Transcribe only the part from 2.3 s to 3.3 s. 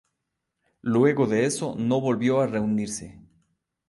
a reunirse.